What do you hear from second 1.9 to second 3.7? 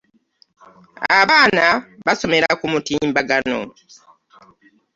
basomera ku mutimba gano.